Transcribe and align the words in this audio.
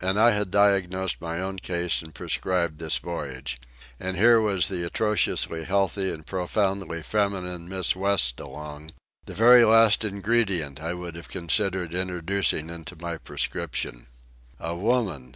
And 0.00 0.16
I 0.20 0.30
had 0.30 0.52
diagnosed 0.52 1.20
my 1.20 1.40
own 1.40 1.58
case 1.58 2.00
and 2.00 2.14
prescribed 2.14 2.78
this 2.78 2.98
voyage. 2.98 3.58
And 3.98 4.16
here 4.16 4.40
was 4.40 4.68
the 4.68 4.84
atrociously 4.86 5.64
healthy 5.64 6.12
and 6.12 6.24
profoundly 6.24 7.02
feminine 7.02 7.68
Miss 7.68 7.96
West 7.96 8.38
along—the 8.38 9.34
very 9.34 9.64
last 9.64 10.04
ingredient 10.04 10.80
I 10.80 10.94
would 10.94 11.16
have 11.16 11.26
considered 11.28 11.96
introducing 11.96 12.70
into 12.70 12.94
my 12.94 13.18
prescription. 13.18 14.06
A 14.60 14.76
woman! 14.76 15.34